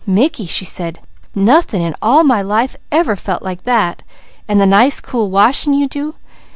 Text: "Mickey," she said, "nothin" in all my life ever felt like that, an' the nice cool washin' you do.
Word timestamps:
"Mickey," 0.07 0.47
she 0.47 0.65
said, 0.65 0.99
"nothin" 1.35 1.79
in 1.79 1.93
all 2.01 2.23
my 2.23 2.41
life 2.41 2.75
ever 2.91 3.15
felt 3.15 3.43
like 3.43 3.65
that, 3.65 4.01
an' 4.47 4.57
the 4.57 4.65
nice 4.65 4.99
cool 4.99 5.29
washin' 5.29 5.75
you 5.75 5.87
do. 5.87 6.15